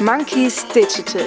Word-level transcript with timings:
Monkeys 0.00 0.66
Digital. 0.68 1.22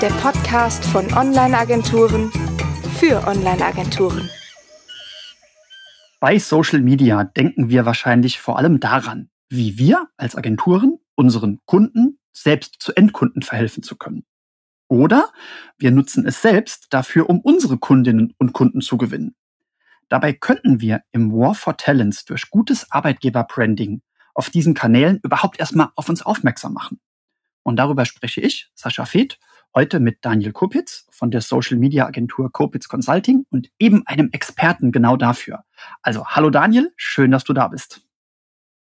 Der 0.00 0.08
Podcast 0.22 0.82
von 0.86 1.12
Online-Agenturen 1.12 2.32
für 2.98 3.26
Online-Agenturen. 3.26 4.30
Bei 6.18 6.38
Social 6.38 6.80
Media 6.80 7.24
denken 7.24 7.68
wir 7.68 7.84
wahrscheinlich 7.84 8.40
vor 8.40 8.56
allem 8.56 8.80
daran, 8.80 9.28
wie 9.50 9.76
wir 9.76 10.08
als 10.16 10.34
Agenturen 10.34 10.98
unseren 11.14 11.60
Kunden 11.66 12.18
selbst 12.32 12.76
zu 12.78 12.96
Endkunden 12.96 13.42
verhelfen 13.42 13.82
zu 13.82 13.96
können. 13.96 14.24
Oder 14.88 15.30
wir 15.76 15.90
nutzen 15.90 16.26
es 16.26 16.40
selbst 16.40 16.86
dafür, 16.88 17.28
um 17.28 17.40
unsere 17.40 17.76
Kundinnen 17.76 18.32
und 18.38 18.54
Kunden 18.54 18.80
zu 18.80 18.96
gewinnen. 18.96 19.36
Dabei 20.08 20.32
könnten 20.32 20.80
wir 20.80 21.02
im 21.12 21.32
War 21.32 21.54
for 21.54 21.76
Talents 21.76 22.24
durch 22.24 22.48
gutes 22.48 22.90
Arbeitgeberbranding 22.90 24.00
auf 24.38 24.50
diesen 24.50 24.72
Kanälen 24.72 25.18
überhaupt 25.24 25.58
erstmal 25.58 25.88
auf 25.96 26.08
uns 26.08 26.22
aufmerksam 26.22 26.72
machen. 26.72 27.00
Und 27.64 27.74
darüber 27.76 28.04
spreche 28.04 28.40
ich, 28.40 28.70
Sascha 28.76 29.04
Feth, 29.04 29.40
heute 29.74 29.98
mit 29.98 30.24
Daniel 30.24 30.52
Kopitz 30.52 31.06
von 31.10 31.32
der 31.32 31.40
Social 31.40 31.76
Media 31.76 32.06
Agentur 32.06 32.52
Kopitz 32.52 32.86
Consulting 32.88 33.46
und 33.50 33.68
eben 33.80 34.06
einem 34.06 34.30
Experten 34.30 34.92
genau 34.92 35.16
dafür. 35.16 35.64
Also, 36.02 36.24
hallo 36.24 36.50
Daniel, 36.50 36.92
schön, 36.96 37.32
dass 37.32 37.42
du 37.42 37.52
da 37.52 37.66
bist. 37.66 38.00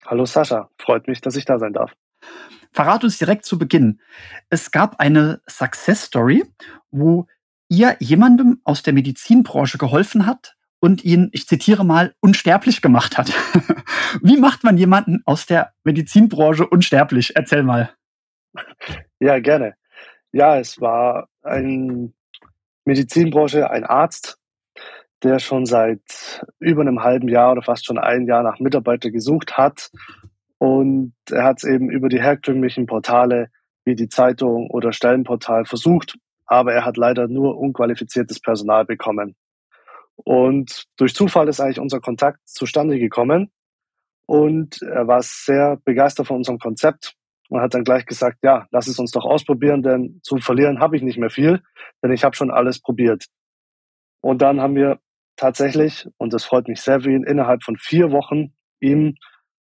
Hallo 0.07 0.25
Sascha, 0.25 0.71
freut 0.79 1.07
mich, 1.07 1.21
dass 1.21 1.37
ich 1.37 1.45
da 1.45 1.59
sein 1.59 1.75
darf. 1.75 1.93
Verrat 2.73 3.05
uns 3.05 3.19
direkt 3.19 3.45
zu 3.45 3.59
Beginn. 3.59 4.01
Es 4.49 4.71
gab 4.71 5.01
eine 5.01 5.43
Success 5.47 6.05
Story, 6.05 6.45
wo 6.91 7.27
ihr 7.69 7.97
jemandem 8.01 8.63
aus 8.65 8.83
der 8.83 8.95
Medizinbranche 8.95 9.77
geholfen 9.77 10.25
hat 10.25 10.57
und 10.83 11.05
ihn, 11.05 11.29
ich 11.33 11.47
zitiere 11.47 11.85
mal, 11.85 12.13
unsterblich 12.21 12.83
gemacht 12.83 13.17
hat. 13.17 13.33
Wie 14.21 14.37
macht 14.37 14.65
man 14.65 14.77
jemanden 14.77 15.23
aus 15.25 15.47
der 15.47 15.73
Medizinbranche 15.85 16.67
unsterblich? 16.67 17.37
Erzähl 17.37 17.63
mal. 17.63 17.91
Ja, 19.21 19.39
gerne. 19.39 19.75
Ja, 20.33 20.59
es 20.59 20.81
war 20.81 21.29
ein 21.43 22.13
Medizinbranche, 22.85 23.71
ein 23.71 23.85
Arzt, 23.85 24.39
der 25.23 25.39
schon 25.39 25.67
seit 25.67 26.45
über 26.59 26.81
einem 26.81 27.05
halben 27.05 27.29
Jahr 27.29 27.53
oder 27.53 27.63
fast 27.63 27.87
schon 27.87 27.99
ein 27.99 28.27
Jahr 28.27 28.43
nach 28.43 28.59
Mitarbeiter 28.59 29.13
gesucht 29.13 29.57
hat. 29.57 29.89
Und 30.59 31.15
er 31.31 31.45
hat 31.45 31.59
es 31.59 31.65
eben 31.65 31.91
über 31.91 32.09
die 32.09 32.21
herkömmlichen 32.21 32.87
Portale 32.87 33.51
wie 33.85 33.95
die 33.95 34.09
Zeitung 34.09 34.69
oder 34.69 34.93
Stellenportal 34.93 35.65
versucht, 35.65 36.17
aber 36.47 36.73
er 36.73 36.85
hat 36.85 36.97
leider 36.97 37.29
nur 37.29 37.57
unqualifiziertes 37.57 38.41
Personal 38.41 38.85
bekommen. 38.85 39.37
Und 40.17 40.85
durch 40.97 41.15
Zufall 41.15 41.49
ist 41.49 41.61
eigentlich 41.61 41.81
unser 41.81 42.01
Kontakt 42.01 42.41
zustande 42.45 42.99
gekommen. 42.99 43.51
Und 44.27 44.81
er 44.83 45.07
war 45.07 45.23
sehr 45.23 45.79
begeistert 45.85 46.27
von 46.27 46.37
unserem 46.39 46.59
Konzept 46.59 47.15
und 47.49 47.61
hat 47.61 47.75
dann 47.75 47.85
gleich 47.85 48.07
gesagt, 48.07 48.39
ja, 48.43 48.67
lass 48.71 48.87
es 48.87 48.99
uns 48.99 49.11
doch 49.11 49.25
ausprobieren, 49.25 49.83
denn 49.83 50.21
zu 50.23 50.39
verlieren 50.39 50.81
habe 50.81 50.97
ich 50.97 51.03
nicht 51.03 51.19
mehr 51.19 51.31
viel, 51.31 51.61
denn 52.03 52.13
ich 52.13 52.25
habe 52.25 52.37
schon 52.37 52.51
alles 52.51 52.81
probiert. 52.81 53.27
Und 54.23 54.41
dann 54.41 54.61
haben 54.61 54.75
wir 54.75 55.01
tatsächlich, 55.37 56.09
und 56.17 56.33
das 56.33 56.45
freut 56.45 56.69
mich 56.69 56.81
sehr 56.81 57.01
für 57.01 57.11
ihn, 57.11 57.25
innerhalb 57.25 57.63
von 57.63 57.77
vier 57.77 58.11
Wochen 58.13 58.55
ihm 58.81 59.17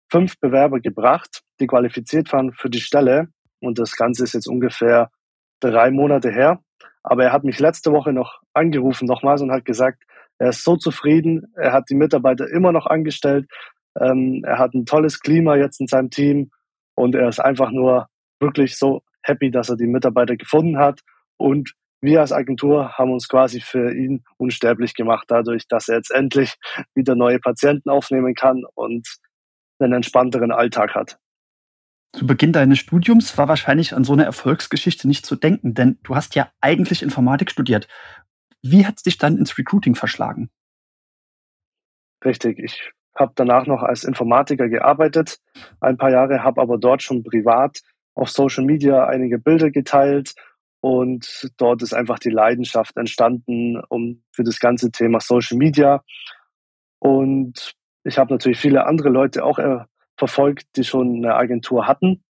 fünf 0.09 0.39
Bewerber 0.39 0.79
gebracht, 0.79 1.43
die 1.59 1.67
qualifiziert 1.67 2.31
waren 2.31 2.53
für 2.53 2.69
die 2.69 2.79
Stelle. 2.79 3.27
Und 3.59 3.77
das 3.79 3.95
Ganze 3.95 4.23
ist 4.23 4.33
jetzt 4.33 4.47
ungefähr 4.47 5.09
drei 5.59 5.91
Monate 5.91 6.31
her. 6.31 6.61
Aber 7.03 7.25
er 7.25 7.33
hat 7.33 7.43
mich 7.43 7.59
letzte 7.59 7.91
Woche 7.91 8.13
noch 8.13 8.41
angerufen 8.53 9.05
nochmals 9.05 9.41
und 9.41 9.51
hat 9.51 9.65
gesagt, 9.65 10.04
er 10.39 10.49
ist 10.49 10.63
so 10.63 10.75
zufrieden, 10.75 11.53
er 11.55 11.73
hat 11.73 11.89
die 11.89 11.95
Mitarbeiter 11.95 12.49
immer 12.49 12.71
noch 12.71 12.85
angestellt, 12.85 13.47
ähm, 13.99 14.43
er 14.45 14.59
hat 14.59 14.73
ein 14.73 14.85
tolles 14.85 15.19
Klima 15.19 15.55
jetzt 15.55 15.79
in 15.79 15.87
seinem 15.87 16.09
Team 16.09 16.51
und 16.95 17.15
er 17.15 17.29
ist 17.29 17.39
einfach 17.39 17.71
nur 17.71 18.07
wirklich 18.39 18.77
so 18.77 19.01
happy, 19.23 19.51
dass 19.51 19.69
er 19.69 19.77
die 19.77 19.87
Mitarbeiter 19.87 20.35
gefunden 20.35 20.77
hat. 20.77 21.01
Und 21.37 21.73
wir 22.01 22.21
als 22.21 22.31
Agentur 22.31 22.93
haben 22.97 23.11
uns 23.11 23.27
quasi 23.27 23.61
für 23.61 23.93
ihn 23.93 24.23
unsterblich 24.37 24.93
gemacht, 24.93 25.25
dadurch, 25.27 25.67
dass 25.67 25.87
er 25.87 25.97
jetzt 25.97 26.11
endlich 26.11 26.55
wieder 26.93 27.15
neue 27.15 27.39
Patienten 27.39 27.89
aufnehmen 27.89 28.35
kann 28.35 28.63
und 28.75 29.07
einen 29.79 29.93
entspannteren 29.93 30.51
Alltag 30.51 30.95
hat. 30.95 31.17
Zu 32.13 32.25
Beginn 32.25 32.53
deines 32.53 32.79
Studiums 32.79 33.37
war 33.37 33.49
wahrscheinlich 33.49 33.93
an 33.93 34.05
so 34.05 34.13
eine 34.13 34.23
Erfolgsgeschichte 34.23 35.05
nicht 35.05 35.25
zu 35.25 35.35
denken, 35.35 35.73
denn 35.73 35.99
du 36.03 36.15
hast 36.15 36.35
ja 36.35 36.49
eigentlich 36.61 37.03
Informatik 37.03 37.51
studiert. 37.51 37.89
Wie 38.67 38.87
hat 38.87 38.95
es 38.97 39.03
dich 39.03 39.19
dann 39.19 39.37
ins 39.37 39.59
Recruiting 39.59 39.93
verschlagen? 39.93 40.49
Richtig, 42.23 42.57
ich 42.57 42.91
habe 43.15 43.31
danach 43.35 43.67
noch 43.67 43.83
als 43.83 44.03
Informatiker 44.03 44.69
gearbeitet, 44.69 45.37
ein 45.79 45.97
paar 45.97 46.09
Jahre, 46.09 46.43
habe 46.43 46.59
aber 46.59 46.79
dort 46.79 47.03
schon 47.03 47.23
privat 47.23 47.81
auf 48.15 48.31
Social 48.31 48.65
Media 48.65 49.05
einige 49.05 49.37
Bilder 49.37 49.69
geteilt 49.69 50.33
und 50.81 51.51
dort 51.57 51.83
ist 51.83 51.93
einfach 51.93 52.17
die 52.17 52.31
Leidenschaft 52.31 52.97
entstanden 52.97 53.79
um 53.89 54.23
für 54.31 54.43
das 54.43 54.59
ganze 54.59 54.89
Thema 54.89 55.19
Social 55.19 55.59
Media 55.59 56.03
und 56.97 57.75
ich 58.03 58.17
habe 58.17 58.33
natürlich 58.33 58.57
viele 58.57 58.87
andere 58.87 59.09
Leute 59.09 59.45
auch 59.45 59.59
äh, 59.59 59.85
verfolgt, 60.17 60.75
die 60.75 60.83
schon 60.83 61.17
eine 61.17 61.35
Agentur 61.35 61.85
hatten 61.87 62.23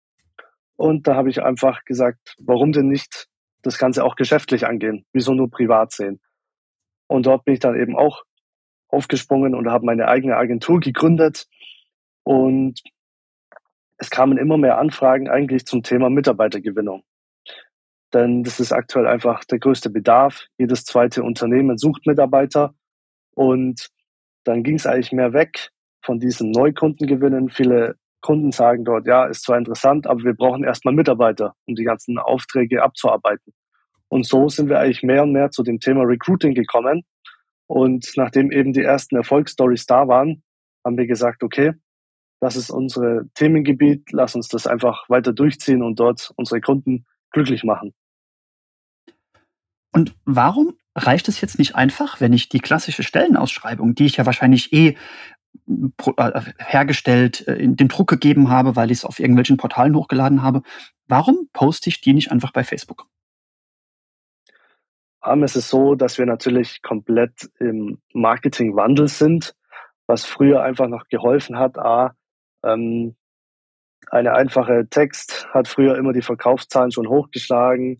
und 0.75 1.07
da 1.07 1.15
habe 1.15 1.29
ich 1.29 1.41
einfach 1.41 1.85
gesagt, 1.85 2.35
warum 2.39 2.73
denn 2.73 2.89
nicht 2.89 3.29
das 3.61 3.77
Ganze 3.77 4.03
auch 4.03 4.17
geschäftlich 4.17 4.67
angehen? 4.67 5.05
Wieso 5.13 5.33
nur 5.33 5.49
privat 5.49 5.93
sehen? 5.93 6.19
Und 7.07 7.25
dort 7.25 7.45
bin 7.45 7.53
ich 7.53 7.59
dann 7.59 7.79
eben 7.79 7.95
auch 7.95 8.23
aufgesprungen 8.89 9.55
und 9.55 9.69
habe 9.69 9.85
meine 9.85 10.07
eigene 10.07 10.37
Agentur 10.37 10.79
gegründet. 10.79 11.47
Und 12.23 12.81
es 13.97 14.09
kamen 14.09 14.37
immer 14.37 14.57
mehr 14.57 14.77
Anfragen 14.77 15.29
eigentlich 15.29 15.65
zum 15.65 15.83
Thema 15.83 16.09
Mitarbeitergewinnung. 16.09 17.03
Denn 18.13 18.43
das 18.43 18.59
ist 18.59 18.71
aktuell 18.71 19.07
einfach 19.07 19.43
der 19.45 19.59
größte 19.59 19.89
Bedarf. 19.89 20.45
Jedes 20.57 20.85
zweite 20.85 21.23
Unternehmen 21.23 21.77
sucht 21.77 22.05
Mitarbeiter. 22.07 22.73
Und 23.35 23.89
dann 24.43 24.63
ging 24.63 24.75
es 24.75 24.85
eigentlich 24.85 25.11
mehr 25.11 25.33
weg 25.33 25.71
von 26.01 26.19
diesem 26.19 26.51
Neukundengewinnen. 26.51 27.49
Viele 27.49 27.95
Kunden 28.21 28.51
sagen 28.51 28.85
dort, 28.85 29.05
ja, 29.05 29.25
ist 29.25 29.43
zwar 29.43 29.57
interessant, 29.57 30.07
aber 30.07 30.23
wir 30.23 30.33
brauchen 30.33 30.63
erstmal 30.63 30.93
Mitarbeiter, 30.93 31.55
um 31.65 31.75
die 31.75 31.83
ganzen 31.83 32.17
Aufträge 32.17 32.81
abzuarbeiten. 32.83 33.53
Und 34.09 34.25
so 34.25 34.49
sind 34.49 34.69
wir 34.69 34.79
eigentlich 34.79 35.03
mehr 35.03 35.23
und 35.23 35.31
mehr 35.31 35.51
zu 35.51 35.63
dem 35.63 35.79
Thema 35.79 36.03
Recruiting 36.03 36.53
gekommen 36.53 37.03
und 37.67 38.11
nachdem 38.15 38.51
eben 38.51 38.73
die 38.73 38.83
ersten 38.83 39.15
Erfolgsstories 39.15 39.85
da 39.85 40.07
waren, 40.07 40.43
haben 40.85 40.97
wir 40.97 41.07
gesagt, 41.07 41.43
okay, 41.43 41.73
das 42.41 42.55
ist 42.55 42.69
unser 42.69 43.23
Themengebiet, 43.33 44.11
lass 44.11 44.35
uns 44.35 44.47
das 44.49 44.67
einfach 44.67 45.09
weiter 45.09 45.33
durchziehen 45.33 45.81
und 45.81 45.99
dort 45.99 46.31
unsere 46.35 46.61
Kunden 46.61 47.05
glücklich 47.31 47.63
machen. 47.63 47.93
Und 49.91 50.13
warum 50.25 50.77
reicht 50.95 51.27
es 51.27 51.41
jetzt 51.41 51.57
nicht 51.57 51.75
einfach, 51.75 52.21
wenn 52.21 52.33
ich 52.33 52.49
die 52.49 52.59
klassische 52.59 53.03
Stellenausschreibung, 53.03 53.95
die 53.95 54.05
ich 54.05 54.17
ja 54.17 54.25
wahrscheinlich 54.25 54.73
eh 54.73 54.95
äh, 56.17 56.41
hergestellt, 56.59 57.47
äh, 57.47 57.55
in 57.55 57.77
den 57.77 57.87
Druck 57.87 58.09
gegeben 58.09 58.49
habe, 58.49 58.75
weil 58.75 58.91
ich 58.91 58.99
es 58.99 59.05
auf 59.05 59.19
irgendwelchen 59.19 59.57
Portalen 59.57 59.95
hochgeladen 59.95 60.43
habe, 60.43 60.61
warum 61.07 61.49
poste 61.53 61.89
ich 61.89 62.01
die 62.01 62.13
nicht 62.13 62.31
einfach 62.31 62.51
bei 62.51 62.63
Facebook? 62.63 63.07
Haben, 65.25 65.43
ist 65.43 65.55
es 65.55 65.69
so, 65.69 65.95
dass 65.95 66.17
wir 66.17 66.25
natürlich 66.25 66.81
komplett 66.81 67.49
im 67.59 67.99
Marketingwandel 68.13 69.07
sind, 69.07 69.55
was 70.07 70.25
früher 70.25 70.61
einfach 70.61 70.87
noch 70.87 71.07
geholfen 71.07 71.57
hat. 71.57 71.77
A, 71.77 72.15
ähm, 72.63 73.15
eine 74.11 74.33
einfache 74.33 74.87
Text 74.89 75.47
hat 75.51 75.67
früher 75.67 75.97
immer 75.97 76.13
die 76.13 76.21
Verkaufszahlen 76.21 76.91
schon 76.91 77.09
hochgeschlagen. 77.09 77.99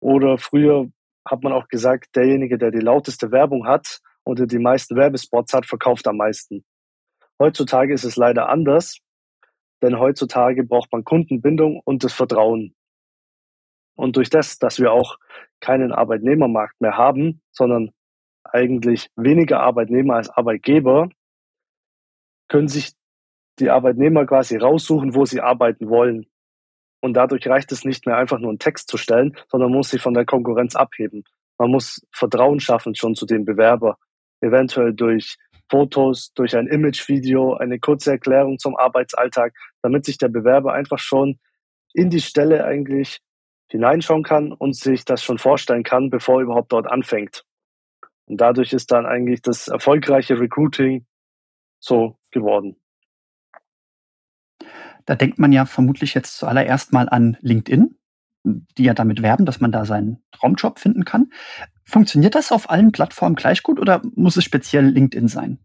Oder 0.00 0.38
früher 0.38 0.88
hat 1.26 1.42
man 1.42 1.52
auch 1.52 1.68
gesagt, 1.68 2.16
derjenige, 2.16 2.58
der 2.58 2.70
die 2.70 2.80
lauteste 2.80 3.30
Werbung 3.30 3.66
hat 3.66 4.00
oder 4.24 4.46
die 4.46 4.58
meisten 4.58 4.96
Werbespots 4.96 5.52
hat, 5.52 5.66
verkauft 5.66 6.06
am 6.06 6.16
meisten. 6.16 6.64
Heutzutage 7.38 7.92
ist 7.92 8.04
es 8.04 8.16
leider 8.16 8.48
anders, 8.48 8.98
denn 9.82 9.98
heutzutage 9.98 10.64
braucht 10.64 10.92
man 10.92 11.04
Kundenbindung 11.04 11.80
und 11.84 12.04
das 12.04 12.14
Vertrauen. 12.14 12.74
Und 13.96 14.16
durch 14.16 14.30
das, 14.30 14.58
dass 14.58 14.80
wir 14.80 14.92
auch 14.92 15.18
keinen 15.60 15.92
Arbeitnehmermarkt 15.92 16.80
mehr 16.80 16.96
haben, 16.96 17.40
sondern 17.52 17.90
eigentlich 18.44 19.10
weniger 19.16 19.60
Arbeitnehmer 19.60 20.16
als 20.16 20.30
Arbeitgeber, 20.30 21.08
können 22.48 22.68
sich 22.68 22.92
die 23.58 23.70
Arbeitnehmer 23.70 24.26
quasi 24.26 24.56
raussuchen, 24.56 25.14
wo 25.14 25.24
sie 25.24 25.40
arbeiten 25.40 25.88
wollen. 25.88 26.26
Und 27.00 27.14
dadurch 27.14 27.46
reicht 27.46 27.70
es 27.72 27.84
nicht 27.84 28.06
mehr 28.06 28.16
einfach 28.16 28.38
nur 28.38 28.50
einen 28.50 28.58
Text 28.58 28.88
zu 28.88 28.96
stellen, 28.96 29.36
sondern 29.48 29.70
muss 29.70 29.90
sich 29.90 30.02
von 30.02 30.14
der 30.14 30.24
Konkurrenz 30.24 30.74
abheben. 30.74 31.24
Man 31.58 31.70
muss 31.70 32.04
Vertrauen 32.12 32.60
schaffen 32.60 32.94
schon 32.94 33.14
zu 33.14 33.26
dem 33.26 33.44
Bewerber. 33.44 33.98
Eventuell 34.40 34.92
durch 34.92 35.36
Fotos, 35.70 36.32
durch 36.34 36.56
ein 36.56 36.66
Imagevideo, 36.66 37.54
eine 37.54 37.78
kurze 37.78 38.12
Erklärung 38.12 38.58
zum 38.58 38.76
Arbeitsalltag, 38.76 39.54
damit 39.82 40.04
sich 40.04 40.18
der 40.18 40.28
Bewerber 40.28 40.72
einfach 40.72 40.98
schon 40.98 41.38
in 41.92 42.10
die 42.10 42.20
Stelle 42.20 42.64
eigentlich 42.64 43.20
hineinschauen 43.68 44.22
kann 44.22 44.52
und 44.52 44.76
sich 44.76 45.04
das 45.04 45.22
schon 45.22 45.38
vorstellen 45.38 45.82
kann, 45.82 46.10
bevor 46.10 46.40
er 46.40 46.44
überhaupt 46.44 46.72
dort 46.72 46.86
anfängt. 46.86 47.44
Und 48.26 48.40
dadurch 48.40 48.72
ist 48.72 48.92
dann 48.92 49.06
eigentlich 49.06 49.42
das 49.42 49.68
erfolgreiche 49.68 50.38
Recruiting 50.38 51.06
so 51.78 52.18
geworden. 52.30 52.76
Da 55.06 55.14
denkt 55.14 55.38
man 55.38 55.52
ja 55.52 55.66
vermutlich 55.66 56.14
jetzt 56.14 56.38
zuallererst 56.38 56.92
mal 56.92 57.08
an 57.08 57.36
LinkedIn, 57.40 57.96
die 58.44 58.84
ja 58.84 58.94
damit 58.94 59.22
werben, 59.22 59.44
dass 59.44 59.60
man 59.60 59.72
da 59.72 59.84
seinen 59.84 60.22
Traumjob 60.32 60.78
finden 60.78 61.04
kann. 61.04 61.30
Funktioniert 61.84 62.34
das 62.34 62.52
auf 62.52 62.70
allen 62.70 62.92
Plattformen 62.92 63.36
gleich 63.36 63.62
gut 63.62 63.78
oder 63.78 64.00
muss 64.14 64.36
es 64.36 64.44
speziell 64.44 64.86
LinkedIn 64.86 65.28
sein? 65.28 65.58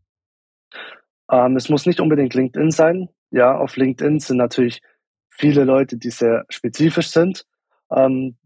Ähm, 1.31 1.55
es 1.55 1.69
muss 1.69 1.85
nicht 1.85 2.01
unbedingt 2.01 2.33
LinkedIn 2.33 2.71
sein. 2.71 3.09
Ja, 3.31 3.57
auf 3.57 3.77
LinkedIn 3.77 4.19
sind 4.19 4.37
natürlich 4.37 4.81
viele 5.29 5.63
Leute, 5.63 5.97
die 5.97 6.09
sehr 6.09 6.45
spezifisch 6.49 7.09
sind. 7.09 7.45
Ähm, 7.91 8.37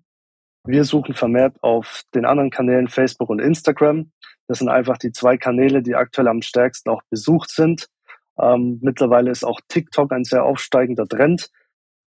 wir 0.65 0.85
suchen 0.85 1.13
vermehrt 1.13 1.61
auf 1.61 2.03
den 2.15 2.25
anderen 2.25 2.49
Kanälen 2.49 2.87
Facebook 2.87 3.29
und 3.29 3.39
Instagram. 3.39 4.11
Das 4.47 4.59
sind 4.59 4.69
einfach 4.69 4.97
die 4.97 5.11
zwei 5.11 5.37
Kanäle, 5.37 5.81
die 5.81 5.95
aktuell 5.95 6.27
am 6.27 6.41
stärksten 6.41 6.89
auch 6.89 7.01
besucht 7.09 7.51
sind. 7.51 7.87
Ähm, 8.39 8.79
mittlerweile 8.81 9.29
ist 9.29 9.43
auch 9.43 9.59
TikTok 9.67 10.11
ein 10.13 10.23
sehr 10.23 10.45
aufsteigender 10.45 11.07
Trend. 11.07 11.49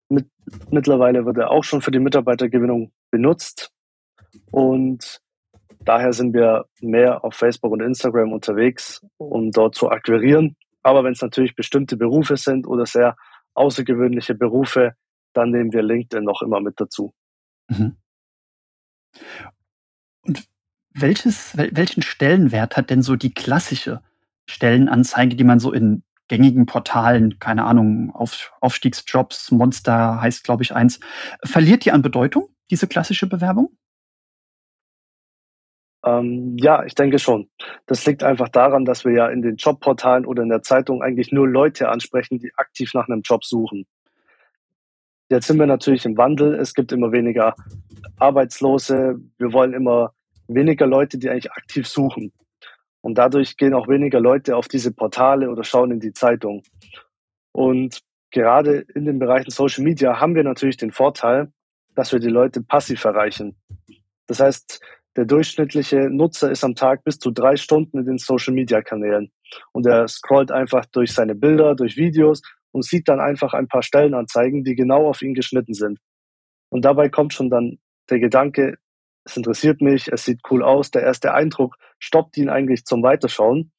Mit, 0.08 0.28
mittlerweile 0.70 1.26
wird 1.26 1.36
er 1.38 1.50
auch 1.50 1.64
schon 1.64 1.82
für 1.82 1.90
die 1.90 1.98
Mitarbeitergewinnung 1.98 2.92
benutzt. 3.10 3.70
Und 4.50 5.20
daher 5.80 6.12
sind 6.12 6.34
wir 6.34 6.66
mehr 6.80 7.24
auf 7.24 7.34
Facebook 7.34 7.72
und 7.72 7.82
Instagram 7.82 8.32
unterwegs, 8.32 9.04
um 9.18 9.50
dort 9.50 9.74
zu 9.74 9.90
akquirieren. 9.90 10.56
Aber 10.82 11.04
wenn 11.04 11.12
es 11.12 11.22
natürlich 11.22 11.54
bestimmte 11.56 11.96
Berufe 11.96 12.36
sind 12.36 12.66
oder 12.66 12.86
sehr 12.86 13.16
außergewöhnliche 13.54 14.34
Berufe, 14.34 14.94
dann 15.32 15.50
nehmen 15.50 15.72
wir 15.72 15.82
LinkedIn 15.82 16.24
noch 16.24 16.42
immer 16.42 16.60
mit 16.60 16.80
dazu. 16.80 17.12
Mhm. 17.68 17.96
Und 20.22 20.48
welches, 20.92 21.56
welchen 21.56 22.02
Stellenwert 22.02 22.76
hat 22.76 22.90
denn 22.90 23.02
so 23.02 23.16
die 23.16 23.32
klassische 23.34 24.02
Stellenanzeige, 24.48 25.36
die 25.36 25.44
man 25.44 25.60
so 25.60 25.72
in 25.72 26.02
gängigen 26.28 26.66
Portalen, 26.66 27.38
keine 27.38 27.64
Ahnung, 27.64 28.10
Auf, 28.14 28.52
Aufstiegsjobs, 28.60 29.50
Monster 29.52 30.20
heißt, 30.20 30.44
glaube 30.44 30.62
ich, 30.62 30.74
eins, 30.74 31.00
verliert 31.44 31.84
die 31.84 31.92
an 31.92 32.02
Bedeutung, 32.02 32.48
diese 32.70 32.88
klassische 32.88 33.28
Bewerbung? 33.28 33.76
Ähm, 36.04 36.56
ja, 36.58 36.84
ich 36.84 36.94
denke 36.94 37.18
schon. 37.18 37.48
Das 37.86 38.06
liegt 38.06 38.22
einfach 38.22 38.48
daran, 38.48 38.84
dass 38.84 39.04
wir 39.04 39.12
ja 39.12 39.28
in 39.28 39.42
den 39.42 39.56
Jobportalen 39.56 40.24
oder 40.24 40.42
in 40.42 40.48
der 40.48 40.62
Zeitung 40.62 41.02
eigentlich 41.02 41.32
nur 41.32 41.48
Leute 41.48 41.88
ansprechen, 41.88 42.38
die 42.38 42.52
aktiv 42.56 42.94
nach 42.94 43.08
einem 43.08 43.22
Job 43.22 43.44
suchen. 43.44 43.86
Jetzt 45.28 45.48
sind 45.48 45.58
wir 45.58 45.66
natürlich 45.66 46.04
im 46.04 46.16
Wandel. 46.16 46.54
Es 46.54 46.74
gibt 46.74 46.92
immer 46.92 47.10
weniger 47.12 47.54
Arbeitslose. 48.18 49.20
Wir 49.38 49.52
wollen 49.52 49.74
immer 49.74 50.12
weniger 50.48 50.86
Leute, 50.86 51.18
die 51.18 51.28
eigentlich 51.28 51.52
aktiv 51.52 51.88
suchen. 51.88 52.32
Und 53.00 53.18
dadurch 53.18 53.56
gehen 53.56 53.74
auch 53.74 53.88
weniger 53.88 54.20
Leute 54.20 54.56
auf 54.56 54.68
diese 54.68 54.92
Portale 54.92 55.50
oder 55.50 55.64
schauen 55.64 55.90
in 55.90 56.00
die 56.00 56.12
Zeitung. 56.12 56.62
Und 57.52 58.00
gerade 58.30 58.84
in 58.94 59.04
den 59.04 59.18
Bereichen 59.18 59.50
Social 59.50 59.84
Media 59.84 60.20
haben 60.20 60.34
wir 60.34 60.44
natürlich 60.44 60.76
den 60.76 60.92
Vorteil, 60.92 61.52
dass 61.94 62.12
wir 62.12 62.20
die 62.20 62.28
Leute 62.28 62.62
passiv 62.62 63.04
erreichen. 63.04 63.56
Das 64.26 64.40
heißt, 64.40 64.80
der 65.16 65.24
durchschnittliche 65.24 66.10
Nutzer 66.10 66.50
ist 66.50 66.62
am 66.62 66.74
Tag 66.74 67.02
bis 67.04 67.18
zu 67.18 67.30
drei 67.30 67.56
Stunden 67.56 67.98
in 67.98 68.04
den 68.04 68.18
Social 68.18 68.52
Media 68.52 68.82
Kanälen. 68.82 69.30
Und 69.72 69.86
er 69.86 70.08
scrollt 70.08 70.50
einfach 70.50 70.86
durch 70.86 71.12
seine 71.12 71.34
Bilder, 71.34 71.74
durch 71.74 71.96
Videos 71.96 72.42
und 72.72 72.84
sieht 72.84 73.08
dann 73.08 73.20
einfach 73.20 73.54
ein 73.54 73.68
paar 73.68 73.82
Stellenanzeigen, 73.82 74.64
die 74.64 74.74
genau 74.74 75.08
auf 75.08 75.22
ihn 75.22 75.34
geschnitten 75.34 75.74
sind. 75.74 75.98
Und 76.68 76.84
dabei 76.84 77.08
kommt 77.08 77.32
schon 77.32 77.50
dann 77.50 77.78
der 78.10 78.20
Gedanke, 78.20 78.78
es 79.24 79.36
interessiert 79.36 79.80
mich, 79.80 80.06
es 80.08 80.24
sieht 80.24 80.40
cool 80.50 80.62
aus. 80.62 80.92
Der 80.92 81.02
erste 81.02 81.34
Eindruck 81.34 81.76
stoppt 81.98 82.36
ihn 82.36 82.48
eigentlich 82.48 82.84
zum 82.84 83.02
Weiterschauen. 83.02 83.72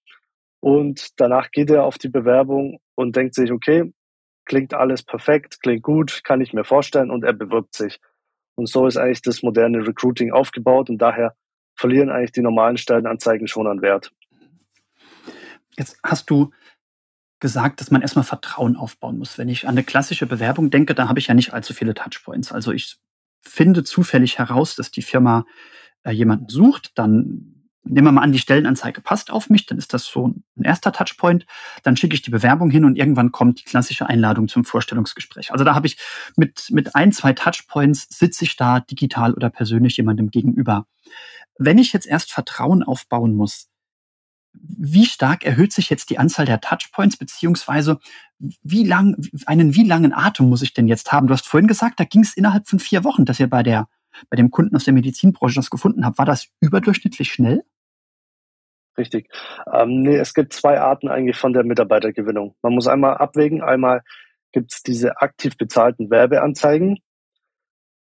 Und 0.59 1.19
danach 1.19 1.51
geht 1.51 1.69
er 1.69 1.83
auf 1.83 1.97
die 1.97 2.09
Bewerbung 2.09 2.79
und 2.95 3.15
denkt 3.15 3.35
sich, 3.35 3.51
okay, 3.51 3.93
klingt 4.45 4.73
alles 4.73 5.03
perfekt, 5.03 5.61
klingt 5.61 5.83
gut, 5.83 6.21
kann 6.23 6.41
ich 6.41 6.53
mir 6.53 6.63
vorstellen 6.63 7.11
und 7.11 7.23
er 7.23 7.33
bewirbt 7.33 7.75
sich. 7.75 7.99
Und 8.55 8.67
so 8.67 8.87
ist 8.87 8.97
eigentlich 8.97 9.21
das 9.21 9.43
moderne 9.43 9.85
Recruiting 9.87 10.31
aufgebaut 10.31 10.89
und 10.89 10.97
daher 10.97 11.35
verlieren 11.75 12.09
eigentlich 12.09 12.31
die 12.31 12.41
normalen 12.41 12.77
Stellenanzeigen 12.77 13.47
schon 13.47 13.67
an 13.67 13.81
Wert. 13.81 14.11
Jetzt 15.77 15.99
hast 16.03 16.29
du 16.29 16.51
gesagt, 17.39 17.81
dass 17.81 17.91
man 17.91 18.01
erstmal 18.01 18.25
Vertrauen 18.25 18.75
aufbauen 18.75 19.17
muss. 19.17 19.37
Wenn 19.37 19.49
ich 19.49 19.65
an 19.65 19.71
eine 19.71 19.83
klassische 19.83 20.25
Bewerbung 20.25 20.69
denke, 20.69 20.95
da 20.95 21.07
habe 21.07 21.19
ich 21.19 21.27
ja 21.27 21.33
nicht 21.33 21.53
allzu 21.53 21.73
viele 21.73 21.93
Touchpoints. 21.93 22.51
Also 22.51 22.71
ich 22.71 22.97
finde 23.41 23.83
zufällig 23.83 24.39
heraus, 24.39 24.75
dass 24.75 24.91
die 24.91 25.03
Firma 25.03 25.45
äh, 26.03 26.11
jemanden 26.11 26.49
sucht, 26.49 26.91
dann 26.95 27.53
nehmen 27.89 28.07
wir 28.07 28.11
mal 28.11 28.21
an, 28.21 28.31
die 28.31 28.39
Stellenanzeige 28.39 29.01
passt 29.01 29.31
auf 29.31 29.49
mich, 29.49 29.65
dann 29.65 29.77
ist 29.77 29.93
das 29.93 30.05
so 30.05 30.27
ein 30.27 30.63
erster 30.63 30.91
Touchpoint. 30.91 31.45
Dann 31.83 31.95
schicke 31.95 32.15
ich 32.15 32.21
die 32.21 32.31
Bewerbung 32.31 32.69
hin 32.69 32.85
und 32.85 32.97
irgendwann 32.97 33.31
kommt 33.31 33.61
die 33.61 33.63
klassische 33.63 34.07
Einladung 34.07 34.47
zum 34.47 34.65
Vorstellungsgespräch. 34.65 35.51
Also 35.51 35.63
da 35.63 35.73
habe 35.75 35.87
ich 35.87 35.97
mit, 36.35 36.67
mit 36.71 36.95
ein, 36.95 37.11
zwei 37.11 37.33
Touchpoints 37.33 38.07
sitze 38.09 38.43
ich 38.43 38.55
da 38.57 38.81
digital 38.81 39.33
oder 39.33 39.49
persönlich 39.49 39.97
jemandem 39.97 40.31
gegenüber. 40.31 40.85
Wenn 41.57 41.77
ich 41.77 41.93
jetzt 41.93 42.07
erst 42.07 42.31
Vertrauen 42.31 42.83
aufbauen 42.83 43.33
muss, 43.33 43.69
wie 44.61 45.05
stark 45.05 45.45
erhöht 45.45 45.73
sich 45.73 45.89
jetzt 45.89 46.09
die 46.09 46.19
Anzahl 46.19 46.45
der 46.45 46.61
Touchpoints, 46.61 47.17
beziehungsweise 47.17 47.99
wie 48.39 48.83
lang, 48.83 49.17
einen 49.45 49.75
wie 49.75 49.83
langen 49.83 50.13
Atem 50.13 50.49
muss 50.49 50.61
ich 50.61 50.73
denn 50.73 50.87
jetzt 50.87 51.11
haben? 51.11 51.27
Du 51.27 51.33
hast 51.33 51.47
vorhin 51.47 51.67
gesagt, 51.67 51.99
da 51.99 52.03
ging 52.03 52.21
es 52.21 52.35
innerhalb 52.35 52.67
von 52.67 52.79
vier 52.79 53.03
Wochen, 53.03 53.25
dass 53.25 53.39
ihr 53.39 53.49
bei 53.49 53.63
der, 53.63 53.87
bei 54.29 54.37
dem 54.37 54.51
Kunden 54.51 54.75
aus 54.75 54.85
der 54.85 54.93
Medizinbranche 54.93 55.55
das 55.55 55.69
gefunden 55.69 56.05
habt. 56.05 56.17
War 56.17 56.25
das 56.25 56.49
überdurchschnittlich 56.59 57.31
schnell? 57.31 57.63
Richtig. 58.97 59.29
Ähm, 59.71 60.01
nee, 60.01 60.17
es 60.17 60.33
gibt 60.33 60.53
zwei 60.53 60.79
Arten 60.79 61.07
eigentlich 61.07 61.37
von 61.37 61.53
der 61.53 61.63
Mitarbeitergewinnung. 61.63 62.55
Man 62.61 62.73
muss 62.73 62.87
einmal 62.87 63.17
abwägen, 63.17 63.61
einmal 63.61 64.01
gibt 64.51 64.73
es 64.73 64.81
diese 64.81 65.21
aktiv 65.21 65.55
bezahlten 65.57 66.09
Werbeanzeigen. 66.09 66.99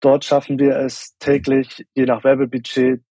Dort 0.01 0.25
schaffen 0.25 0.59
wir 0.59 0.77
es 0.77 1.17
täglich, 1.19 1.87
je 1.95 2.07
nach 2.07 2.25
Werbebudget, 2.25 3.03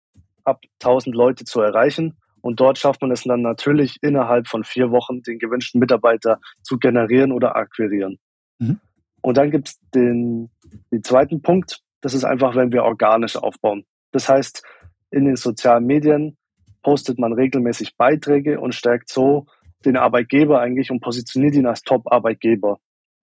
ab 0.44 0.62
1000 0.80 1.14
Leute 1.14 1.44
zu 1.44 1.60
erreichen. 1.60 2.16
Und 2.46 2.60
dort 2.60 2.78
schafft 2.78 3.02
man 3.02 3.10
es 3.10 3.25
dann 3.25 3.43
natürlich 3.43 3.96
innerhalb 4.02 4.46
von 4.46 4.62
vier 4.62 4.93
Wochen, 4.93 5.20
den 5.20 5.40
gewünschten 5.40 5.81
Mitarbeiter 5.81 6.38
zu 6.62 6.78
generieren 6.78 7.32
oder 7.32 7.56
akquirieren. 7.56 8.20
Mhm. 8.60 8.78
Und 9.20 9.37
dann 9.37 9.50
gibt 9.50 9.66
es 9.66 9.81
den, 9.93 10.48
den 10.93 11.02
zweiten 11.02 11.43
Punkt, 11.43 11.81
das 12.02 12.14
ist 12.14 12.22
einfach, 12.22 12.54
wenn 12.54 12.70
wir 12.70 12.84
organisch 12.84 13.34
aufbauen. 13.34 13.84
Das 14.12 14.28
heißt, 14.28 14.62
in 15.10 15.25
den 15.25 15.34
sozialen 15.34 15.87
Medien 15.87 16.37
postet 16.84 17.19
man 17.19 17.32
regelmäßig 17.32 17.96
Beiträge 17.96 18.60
und 18.60 18.76
stärkt 18.76 19.08
so 19.08 19.46
den 19.84 19.96
Arbeitgeber 19.96 20.60
eigentlich 20.60 20.93
und 20.93 21.00
positioniert 21.00 21.56
ihn 21.56 21.66
als 21.66 21.82
Top-Arbeitgeber. 21.82 22.78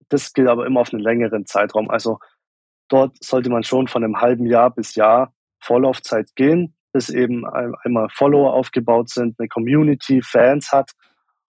Das 0.09 0.33
gilt 0.33 0.47
aber 0.47 0.65
immer 0.65 0.79
auf 0.79 0.91
einen 0.91 1.03
längeren 1.03 1.45
Zeitraum. 1.45 1.91
Also 1.91 2.17
dort 2.87 3.23
sollte 3.23 3.51
man 3.51 3.61
schon 3.61 3.87
von 3.87 4.03
einem 4.03 4.19
halben 4.19 4.47
Jahr 4.47 4.71
bis 4.71 4.95
Jahr 4.95 5.31
Vorlaufzeit 5.59 6.35
gehen 6.35 6.73
bis 6.93 7.09
eben 7.09 7.45
einmal 7.45 8.09
Follower 8.09 8.53
aufgebaut 8.53 9.09
sind, 9.09 9.39
eine 9.39 9.47
Community, 9.47 10.21
Fans 10.21 10.71
hat. 10.71 10.91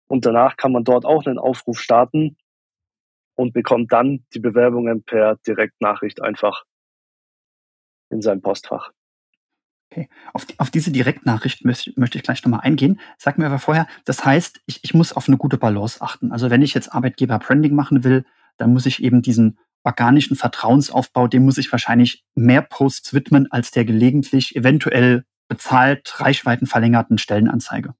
Und 0.06 0.26
danach 0.26 0.56
kann 0.56 0.72
man 0.72 0.84
dort 0.84 1.04
auch 1.04 1.24
einen 1.26 1.38
Aufruf 1.38 1.78
starten 1.78 2.36
und 3.36 3.52
bekommt 3.52 3.92
dann 3.92 4.24
die 4.34 4.40
Bewerbungen 4.40 5.02
per 5.02 5.36
Direktnachricht 5.46 6.20
einfach 6.20 6.64
in 8.10 8.20
sein 8.20 8.42
Postfach. 8.42 8.90
Okay. 9.90 10.08
Auf, 10.32 10.44
die, 10.44 10.58
auf 10.58 10.70
diese 10.70 10.92
Direktnachricht 10.92 11.64
möchte, 11.64 11.92
möchte 11.96 12.18
ich 12.18 12.22
gleich 12.22 12.44
nochmal 12.44 12.60
eingehen. 12.60 13.00
Sag 13.18 13.38
mir 13.38 13.46
aber 13.46 13.58
vorher, 13.58 13.88
das 14.04 14.24
heißt, 14.24 14.60
ich, 14.66 14.80
ich 14.84 14.94
muss 14.94 15.12
auf 15.12 15.26
eine 15.26 15.36
gute 15.36 15.58
Balance 15.58 16.00
achten. 16.00 16.30
Also 16.30 16.50
wenn 16.50 16.62
ich 16.62 16.74
jetzt 16.74 16.92
Arbeitgeber-Branding 16.94 17.74
machen 17.74 18.04
will, 18.04 18.24
dann 18.56 18.72
muss 18.72 18.86
ich 18.86 19.02
eben 19.02 19.22
diesen 19.22 19.58
organischen 19.82 20.36
Vertrauensaufbau, 20.36 21.26
dem 21.26 21.44
muss 21.44 21.58
ich 21.58 21.72
wahrscheinlich 21.72 22.24
mehr 22.34 22.62
Posts 22.62 23.14
widmen, 23.14 23.50
als 23.50 23.70
der 23.70 23.84
gelegentlich 23.84 24.54
eventuell 24.54 25.24
bezahlt 25.50 26.20
Reichweiten 26.20 26.66
verlängerten 26.66 27.18
Stellenanzeige. 27.18 27.94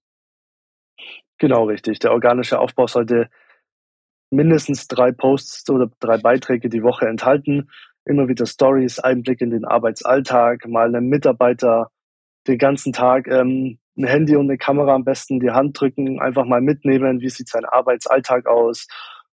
Genau, 1.37 1.65
richtig. 1.65 1.99
Der 1.99 2.13
organische 2.13 2.61
Aufbau 2.61 2.87
sollte 2.87 3.29
mindestens 4.31 4.87
drei 4.87 5.11
Posts 5.11 5.69
oder 5.71 5.91
drei 5.99 6.17
Beiträge 6.19 6.69
die 6.69 6.85
Woche 6.85 7.07
enthalten. 7.07 7.69
Immer 8.05 8.29
wieder 8.29 8.47
Stories, 8.47 9.01
Einblick 9.01 9.41
in 9.41 9.51
den 9.51 9.65
Arbeitsalltag, 9.65 10.67
mal 10.69 10.89
einem 10.89 11.09
Mitarbeiter 11.09 11.91
den 12.47 12.57
ganzen 12.57 12.93
Tag 12.93 13.27
ähm, 13.27 13.79
ein 13.99 14.05
Handy 14.05 14.37
und 14.37 14.49
eine 14.49 14.57
Kamera 14.57 14.95
am 14.95 15.05
besten 15.05 15.41
die 15.41 15.51
Hand 15.51 15.79
drücken, 15.79 16.21
einfach 16.21 16.45
mal 16.45 16.61
mitnehmen, 16.61 17.21
wie 17.21 17.29
sieht 17.29 17.49
sein 17.49 17.65
Arbeitsalltag 17.65 18.47
aus. 18.47 18.87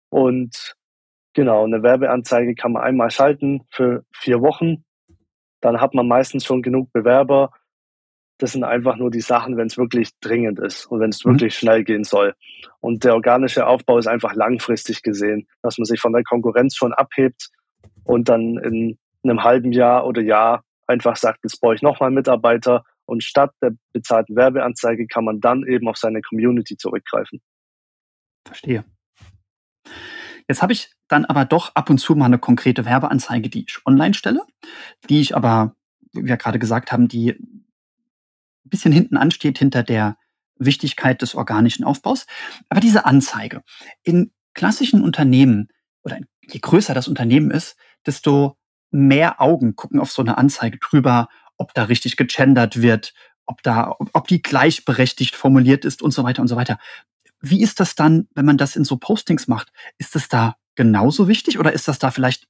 Und 0.09 0.76
genau, 1.35 1.64
eine 1.64 1.83
Werbeanzeige 1.83 2.54
kann 2.54 2.73
man 2.73 2.85
einmal 2.85 3.11
schalten 3.11 3.66
für 3.71 4.04
vier 4.14 4.40
Wochen. 4.40 4.85
Dann 5.61 5.80
hat 5.80 5.94
man 5.94 6.06
meistens 6.06 6.44
schon 6.44 6.62
genug 6.62 6.92
Bewerber 6.92 7.50
das 8.38 8.53
sind 8.53 8.64
einfach 8.64 8.97
nur 8.97 9.11
die 9.11 9.21
Sachen, 9.21 9.57
wenn 9.57 9.69
es 9.69 9.79
wirklich 9.79 10.11
dringend 10.21 10.59
ist 10.59 10.87
und 10.87 11.00
wenn 11.00 11.11
es 11.11 11.25
mhm. 11.25 11.31
wirklich 11.31 11.57
schnell 11.57 11.85
gehen 11.85 12.05
soll. 12.05 12.35
Und 12.81 13.05
der 13.05 13.14
organische 13.14 13.67
Aufbau 13.67 13.99
ist 13.99 14.07
einfach 14.07 14.35
langfristig 14.35 15.03
gesehen, 15.03 15.47
dass 15.62 15.79
man 15.79 15.85
sich 15.85 16.00
von 16.00 16.12
der 16.12 16.25
Konkurrenz 16.25 16.75
schon 16.75 16.93
abhebt 16.93 17.50
und 18.05 18.29
dann 18.29 18.59
in 18.59 18.99
einem 19.23 19.43
halben 19.43 19.73
Jahr 19.73 20.07
oder 20.07 20.21
Jahr 20.21 20.64
einfach 20.87 21.17
sagt, 21.17 21.41
jetzt 21.45 21.61
brauche 21.61 21.75
ich 21.75 21.83
nochmal 21.83 22.11
Mitarbeiter 22.11 22.85
und 23.07 23.23
statt 23.23 23.53
der 23.62 23.73
bezahlten 23.93 24.37
Werbeanzeige 24.37 25.07
kann 25.07 25.25
man 25.25 25.41
dann 25.41 25.64
eben 25.67 25.88
auf 25.88 25.97
seine 25.97 26.21
Community 26.21 26.76
zurückgreifen. 26.76 27.41
Verstehe. 28.47 28.85
Jetzt 30.49 30.62
habe 30.62 30.73
ich 30.73 30.93
dann 31.09 31.25
aber 31.25 31.45
doch 31.45 31.75
ab 31.75 31.88
und 31.88 31.99
zu 31.99 32.14
mal 32.14 32.26
eine 32.26 32.38
konkrete 32.38 32.85
Werbeanzeige, 32.85 33.49
die 33.49 33.64
ich 33.67 33.79
online 33.87 34.14
stelle, 34.14 34.43
die 35.09 35.21
ich 35.21 35.35
aber, 35.35 35.75
wie 36.12 36.26
wir 36.26 36.37
gerade 36.37 36.59
gesagt 36.59 36.93
haben, 36.93 37.09
die 37.09 37.38
ein 38.64 38.71
bisschen 38.71 38.92
hinten 38.92 39.16
ansteht 39.16 39.59
hinter 39.59 39.83
der 39.83 40.16
Wichtigkeit 40.56 41.23
des 41.23 41.35
organischen 41.35 41.85
Aufbaus. 41.85 42.26
Aber 42.68 42.80
diese 42.80 43.04
Anzeige 43.04 43.62
in 44.02 44.33
klassischen 44.54 45.02
Unternehmen 45.02 45.68
oder 46.02 46.18
je 46.42 46.61
größer 46.61 46.94
das 46.94 47.09
Unternehmen 47.09 47.50
ist, 47.50 47.76
desto 48.06 48.56
mehr 48.90 49.40
Augen 49.40 49.75
gucken 49.75 50.00
auf 50.00 50.12
so 50.12 50.23
eine 50.23 50.38
Anzeige 50.38 50.78
drüber, 50.78 51.28
ob 51.56 51.75
da 51.75 51.85
richtig 51.85 52.16
gegendert 52.16 52.80
wird, 52.80 53.12
ob 53.47 53.62
da, 53.62 53.97
ob 53.99 54.28
die 54.28 54.42
gleichberechtigt 54.42 55.35
formuliert 55.35 55.85
ist 55.85 56.02
und 56.02 56.12
so 56.12 56.25
weiter 56.25 56.42
und 56.42 56.49
so 56.49 56.56
weiter. 56.56 56.78
Wie 57.40 57.62
ist 57.62 57.80
das 57.80 57.94
dann, 57.94 58.28
wenn 58.35 58.44
man 58.44 58.56
das 58.56 58.76
in 58.76 58.85
so 58.85 58.97
Postings 58.97 59.49
macht? 59.49 59.73
Ist 59.99 60.14
das 60.14 60.28
da 60.28 60.56
genauso 60.76 61.28
wichtig 61.28 61.59
oder 61.59 61.73
ist 61.73 61.88
das 61.88 61.99
da 61.99 62.11
vielleicht 62.11 62.47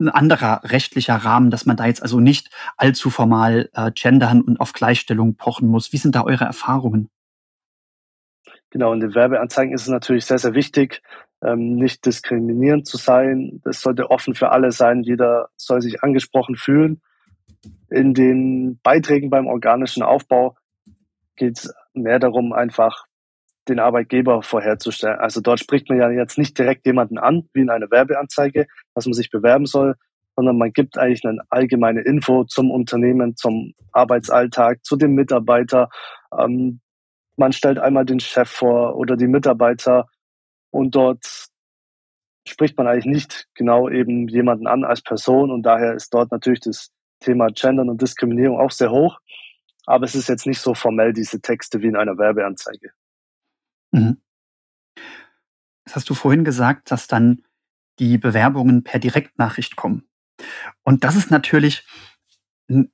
ein 0.00 0.08
anderer 0.08 0.62
rechtlicher 0.64 1.16
Rahmen, 1.16 1.50
dass 1.50 1.66
man 1.66 1.76
da 1.76 1.86
jetzt 1.86 2.02
also 2.02 2.20
nicht 2.20 2.50
allzu 2.76 3.10
formal 3.10 3.68
äh, 3.74 3.90
gendern 3.92 4.40
und 4.40 4.60
auf 4.60 4.72
Gleichstellung 4.72 5.36
pochen 5.36 5.68
muss? 5.68 5.92
Wie 5.92 5.98
sind 5.98 6.14
da 6.14 6.24
eure 6.24 6.44
Erfahrungen? 6.44 7.08
Genau, 8.70 8.92
in 8.92 9.00
den 9.00 9.14
Werbeanzeigen 9.14 9.74
ist 9.74 9.82
es 9.82 9.88
natürlich 9.88 10.24
sehr, 10.24 10.38
sehr 10.38 10.54
wichtig, 10.54 11.02
ähm, 11.42 11.74
nicht 11.74 12.06
diskriminierend 12.06 12.86
zu 12.86 12.96
sein. 12.96 13.60
Das 13.64 13.80
sollte 13.80 14.10
offen 14.10 14.34
für 14.34 14.50
alle 14.50 14.70
sein. 14.72 15.02
Jeder 15.02 15.48
soll 15.56 15.82
sich 15.82 16.02
angesprochen 16.02 16.56
fühlen. 16.56 17.00
In 17.90 18.14
den 18.14 18.78
Beiträgen 18.82 19.28
beim 19.28 19.48
organischen 19.48 20.02
Aufbau 20.02 20.56
geht 21.36 21.58
es 21.58 21.74
mehr 21.94 22.20
darum, 22.20 22.52
einfach 22.52 23.06
den 23.68 23.78
Arbeitgeber 23.78 24.42
vorherzustellen. 24.42 25.18
Also 25.18 25.40
dort 25.40 25.60
spricht 25.60 25.88
man 25.88 25.98
ja 25.98 26.10
jetzt 26.10 26.38
nicht 26.38 26.58
direkt 26.58 26.86
jemanden 26.86 27.18
an, 27.18 27.48
wie 27.52 27.60
in 27.60 27.70
einer 27.70 27.90
Werbeanzeige, 27.90 28.66
dass 28.94 29.06
man 29.06 29.12
sich 29.12 29.30
bewerben 29.30 29.66
soll, 29.66 29.94
sondern 30.36 30.58
man 30.58 30.72
gibt 30.72 30.98
eigentlich 30.98 31.24
eine 31.24 31.42
allgemeine 31.50 32.00
Info 32.00 32.44
zum 32.44 32.70
Unternehmen, 32.70 33.36
zum 33.36 33.74
Arbeitsalltag, 33.92 34.84
zu 34.84 34.96
dem 34.96 35.14
Mitarbeiter. 35.14 35.90
Ähm, 36.36 36.80
man 37.36 37.52
stellt 37.52 37.78
einmal 37.78 38.04
den 38.04 38.20
Chef 38.20 38.48
vor 38.48 38.96
oder 38.96 39.16
die 39.16 39.26
Mitarbeiter 39.26 40.06
und 40.70 40.94
dort 40.94 41.48
spricht 42.46 42.76
man 42.78 42.86
eigentlich 42.86 43.06
nicht 43.06 43.46
genau 43.54 43.88
eben 43.88 44.28
jemanden 44.28 44.66
an 44.66 44.84
als 44.84 45.02
Person 45.02 45.50
und 45.50 45.62
daher 45.62 45.94
ist 45.94 46.12
dort 46.14 46.32
natürlich 46.32 46.60
das 46.60 46.90
Thema 47.20 47.48
Gendern 47.48 47.90
und 47.90 48.00
Diskriminierung 48.00 48.58
auch 48.58 48.70
sehr 48.70 48.90
hoch. 48.90 49.18
Aber 49.86 50.04
es 50.04 50.14
ist 50.14 50.28
jetzt 50.28 50.46
nicht 50.46 50.60
so 50.60 50.74
formell, 50.74 51.12
diese 51.12 51.40
Texte 51.40 51.82
wie 51.82 51.88
in 51.88 51.96
einer 51.96 52.16
Werbeanzeige. 52.16 52.92
Mhm. 53.92 54.20
Das 55.84 55.96
hast 55.96 56.10
du 56.10 56.14
vorhin 56.14 56.44
gesagt, 56.44 56.90
dass 56.90 57.06
dann 57.06 57.42
die 57.98 58.18
Bewerbungen 58.18 58.84
per 58.84 59.00
Direktnachricht 59.00 59.76
kommen. 59.76 60.08
Und 60.82 61.04
das 61.04 61.16
ist 61.16 61.30
natürlich, 61.30 61.86
wenn 62.68 62.92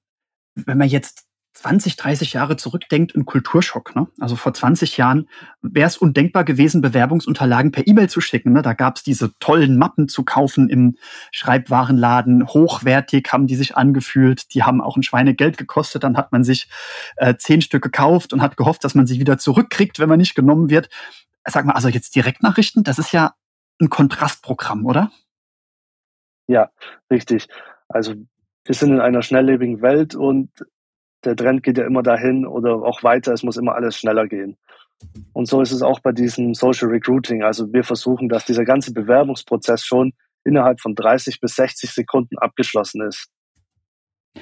man 0.78 0.88
jetzt 0.88 1.25
20, 1.56 1.96
30 1.96 2.34
Jahre 2.34 2.58
zurückdenkt, 2.58 3.16
ein 3.16 3.24
Kulturschock. 3.24 3.96
Ne? 3.96 4.08
Also 4.20 4.36
vor 4.36 4.52
20 4.52 4.98
Jahren 4.98 5.26
wäre 5.62 5.86
es 5.86 5.96
undenkbar 5.96 6.44
gewesen, 6.44 6.82
Bewerbungsunterlagen 6.82 7.72
per 7.72 7.86
E-Mail 7.86 8.10
zu 8.10 8.20
schicken. 8.20 8.52
Ne? 8.52 8.60
Da 8.60 8.74
gab 8.74 8.96
es 8.96 9.02
diese 9.02 9.32
tollen 9.38 9.78
Mappen 9.78 10.06
zu 10.08 10.22
kaufen 10.22 10.68
im 10.68 10.96
Schreibwarenladen. 11.32 12.46
Hochwertig 12.46 13.32
haben 13.32 13.46
die 13.46 13.56
sich 13.56 13.74
angefühlt. 13.74 14.52
Die 14.52 14.64
haben 14.64 14.82
auch 14.82 14.98
ein 14.98 15.02
Schweinegeld 15.02 15.56
gekostet. 15.56 16.04
Dann 16.04 16.18
hat 16.18 16.30
man 16.30 16.44
sich 16.44 16.68
äh, 17.16 17.36
zehn 17.36 17.62
Stück 17.62 17.82
gekauft 17.82 18.34
und 18.34 18.42
hat 18.42 18.58
gehofft, 18.58 18.84
dass 18.84 18.94
man 18.94 19.06
sie 19.06 19.18
wieder 19.18 19.38
zurückkriegt, 19.38 19.98
wenn 19.98 20.10
man 20.10 20.18
nicht 20.18 20.34
genommen 20.34 20.68
wird. 20.68 20.90
Sag 21.46 21.64
mal, 21.64 21.72
also 21.72 21.88
jetzt 21.88 22.14
Direktnachrichten, 22.14 22.84
das 22.84 22.98
ist 22.98 23.12
ja 23.12 23.32
ein 23.80 23.88
Kontrastprogramm, 23.88 24.84
oder? 24.84 25.10
Ja, 26.48 26.70
richtig. 27.10 27.48
Also 27.88 28.14
wir 28.64 28.74
sind 28.74 28.92
in 28.92 29.00
einer 29.00 29.22
schnelllebigen 29.22 29.80
Welt 29.80 30.14
und 30.14 30.50
der 31.26 31.36
Trend 31.36 31.62
geht 31.62 31.76
ja 31.76 31.84
immer 31.84 32.02
dahin 32.02 32.46
oder 32.46 32.76
auch 32.76 33.02
weiter, 33.02 33.32
es 33.32 33.42
muss 33.42 33.56
immer 33.56 33.74
alles 33.74 33.98
schneller 33.98 34.26
gehen. 34.26 34.56
Und 35.32 35.46
so 35.46 35.60
ist 35.60 35.72
es 35.72 35.82
auch 35.82 36.00
bei 36.00 36.12
diesem 36.12 36.54
Social 36.54 36.88
Recruiting. 36.88 37.42
Also 37.42 37.70
wir 37.72 37.84
versuchen, 37.84 38.28
dass 38.28 38.46
dieser 38.46 38.64
ganze 38.64 38.92
Bewerbungsprozess 38.92 39.84
schon 39.84 40.12
innerhalb 40.44 40.80
von 40.80 40.94
30 40.94 41.40
bis 41.40 41.56
60 41.56 41.90
Sekunden 41.90 42.38
abgeschlossen 42.38 43.02
ist. 43.02 43.28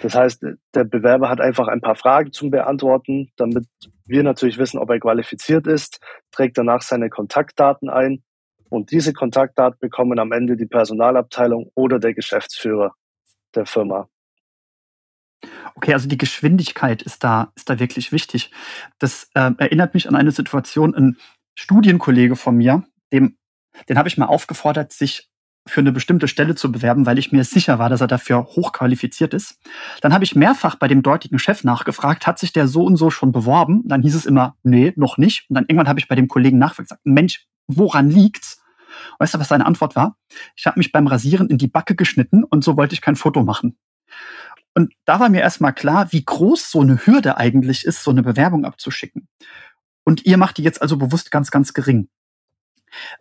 Das 0.03 0.15
heißt, 0.15 0.45
der 0.75 0.85
Bewerber 0.85 1.29
hat 1.29 1.41
einfach 1.41 1.69
ein 1.69 1.81
paar 1.81 1.95
Fragen 1.95 2.33
zum 2.33 2.51
Beantworten, 2.51 3.31
damit 3.37 3.67
wir 4.05 4.23
natürlich 4.23 4.59
wissen, 4.59 4.79
ob 4.79 4.91
er 4.91 5.01
qualifiziert 5.01 5.67
ist, 5.67 6.01
trägt 6.33 6.59
danach 6.59 6.83
seine 6.83 7.09
Kontaktdaten 7.11 7.89
ein 7.89 8.23
und 8.69 8.91
diese 8.91 9.13
Kontaktdaten 9.13 9.79
bekommen 9.81 10.19
am 10.19 10.33
Ende 10.33 10.57
die 10.57 10.67
Personalabteilung 10.67 11.71
oder 11.75 11.99
der 11.99 12.13
Geschäftsführer 12.13 12.93
der 13.55 13.67
Firma. 13.67 14.09
Okay, 15.77 15.93
also 15.93 16.09
die 16.09 16.19
Geschwindigkeit 16.19 17.03
ist 17.03 17.25
da, 17.25 17.53
ist 17.57 17.69
da 17.69 17.79
wirklich 17.79 18.13
wichtig. 18.13 18.51
Das 18.99 19.29
äh, 19.35 19.51
erinnert 19.59 19.95
mich 19.95 20.09
an 20.09 20.15
eine 20.15 20.31
Situation, 20.31 20.95
ein 20.95 21.17
Studienkollege 21.57 22.37
von 22.37 22.57
mir, 22.57 22.85
dem, 23.13 23.37
den 23.89 23.99
habe 23.99 24.09
ich 24.09 24.19
mal 24.19 24.27
aufgefordert, 24.27 24.93
sich 24.93 25.29
für 25.67 25.81
eine 25.81 25.93
bestimmte 25.93 26.29
Stelle 26.29 26.55
zu 26.55 26.71
bewerben, 26.71 27.07
weil 27.07 27.19
ich 27.19 27.33
mir 27.33 27.43
sicher 27.45 27.79
war, 27.79 27.89
dass 27.89 28.03
er 28.03 28.07
dafür 28.07 28.45
hochqualifiziert 28.45 29.33
ist. 29.33 29.59
Dann 30.03 30.13
habe 30.13 30.25
ich 30.25 30.37
mehrfach 30.37 30.77
bei 30.77 30.89
dem 30.89 31.03
dortigen 31.03 31.39
Chef 31.39 31.65
nachgefragt, 31.65 32.27
hat 32.27 32.39
sich 32.39 32.53
der 32.53 32.69
so 32.69 32.85
und 32.85 32.97
so 32.97 33.11
schon 33.11 33.33
beworben? 33.33 33.83
Dann 33.87 34.03
hieß 34.03 34.15
es 34.15 34.27
immer, 34.27 34.57
nee, 34.63 34.93
noch 34.97 35.17
nicht. 35.17 35.49
Und 35.49 35.55
dann 35.55 35.65
irgendwann 35.65 35.89
habe 35.89 35.99
ich 35.99 36.09
bei 36.09 36.17
dem 36.17 36.29
Kollegen 36.29 36.59
nachgefragt, 36.59 37.01
Mensch, 37.05 37.47
woran 37.67 38.11
liegt's? 38.11 38.63
Weißt 39.19 39.35
du, 39.35 39.39
was 39.39 39.49
seine 39.49 39.67
Antwort 39.67 39.97
war? 39.97 40.19
Ich 40.55 40.67
habe 40.67 40.79
mich 40.79 40.93
beim 40.93 41.07
Rasieren 41.07 41.49
in 41.49 41.59
die 41.59 41.67
Backe 41.67 41.95
geschnitten 41.95 42.45
und 42.45 42.63
so 42.63 42.77
wollte 42.77 42.95
ich 42.95 43.01
kein 43.01 43.17
Foto 43.17 43.43
machen. 43.43 43.77
Und 44.75 44.93
da 45.05 45.21
war 45.21 45.29
mir 45.29 45.41
erstmal 45.41 45.73
klar, 45.73 46.13
wie 46.13 46.25
groß 46.25 46.71
so 46.71 46.81
eine 46.81 47.07
Hürde 47.07 47.37
eigentlich 47.37 47.85
ist, 47.85 48.03
so 48.03 48.11
eine 48.11 48.23
Bewerbung 48.23 48.65
abzuschicken. 48.65 49.29
Und 50.05 50.27
ihr 50.27 50.37
macht 50.37 50.59
die 50.59 50.63
jetzt 50.63 50.83
also 50.83 50.97
bewusst 50.97 51.31
ganz, 51.31 51.51
ganz 51.51 51.73
gering. 51.73 52.09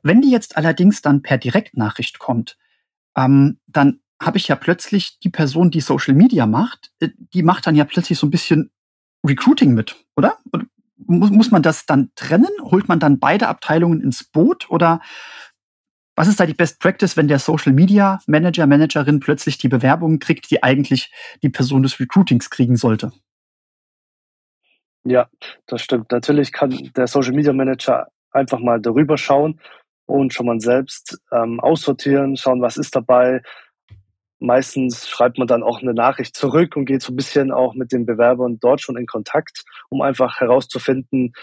Wenn 0.02 0.22
die 0.22 0.32
jetzt 0.32 0.58
allerdings 0.58 1.02
dann 1.02 1.22
per 1.22 1.38
Direktnachricht 1.38 2.20
kommt, 2.20 2.58
ähm, 3.16 3.60
dann 3.68 4.00
habe 4.22 4.38
ich 4.38 4.48
ja 4.48 4.56
plötzlich 4.56 5.20
die 5.20 5.30
Person, 5.30 5.72
die 5.72 5.82
Social 5.82 6.14
Media 6.14 6.46
macht, 6.46 6.92
äh, 7.00 7.10
die 7.18 7.44
macht 7.44 7.68
dann 7.68 7.76
ja 7.76 7.86
plötzlich 7.86 8.18
so 8.18 8.28
ein 8.28 8.32
bisschen 8.32 8.72
Recruiting 9.26 9.74
mit, 9.74 9.96
oder? 10.16 10.38
Muss, 10.98 11.32
muss 11.32 11.52
man 11.52 11.62
das 11.62 11.86
dann 11.86 12.12
trennen? 12.16 12.50
Holt 12.62 12.88
man 12.88 13.00
dann 13.00 13.20
beide 13.20 13.48
Abteilungen 13.48 14.02
ins 14.02 14.24
Boot? 14.24 14.70
Oder 14.70 15.02
was 16.16 16.28
ist 16.28 16.40
da 16.40 16.46
die 16.46 16.54
Best 16.54 16.80
Practice, 16.80 17.18
wenn 17.18 17.28
der 17.28 17.40
Social 17.40 17.74
Media 17.74 18.20
Manager, 18.28 18.68
Managerin 18.68 19.20
plötzlich 19.20 19.58
die 19.58 19.68
Bewerbungen 19.68 20.20
kriegt, 20.20 20.50
die 20.52 20.62
eigentlich 20.62 21.12
die 21.42 21.50
Person 21.50 21.84
des 21.84 22.00
Recruitings 22.00 22.50
kriegen 22.50 22.76
sollte? 22.76 23.12
Ja, 25.06 25.28
das 25.66 25.82
stimmt. 25.82 26.12
Natürlich 26.12 26.52
kann 26.54 26.92
der 26.96 27.08
Social 27.08 27.34
Media 27.34 27.52
Manager 27.52 28.08
einfach 28.32 28.60
mal 28.60 28.80
darüber 28.80 29.18
schauen 29.18 29.60
und 30.06 30.34
schon 30.34 30.46
mal 30.46 30.60
selbst 30.60 31.20
ähm, 31.32 31.60
aussortieren, 31.60 32.38
schauen, 32.38 32.62
was 32.62 32.78
ist 32.78 32.96
dabei. 32.96 33.42
Meistens 34.40 35.08
schreibt 35.08 35.38
man 35.38 35.48
dann 35.48 35.64
auch 35.64 35.82
eine 35.82 35.94
Nachricht 35.94 36.36
zurück 36.36 36.76
und 36.76 36.86
geht 36.86 37.02
so 37.02 37.14
ein 37.14 37.16
bisschen 37.16 37.52
auch 37.52 37.74
mit 37.74 37.92
den 37.92 38.06
Bewerbern 38.06 38.60
dort 38.60 38.82
schon 38.82 38.98
in 38.98 39.06
Kontakt, 39.06 39.64
um 39.90 40.02
einfach 40.02 40.40
herauszufinden, 40.40 41.34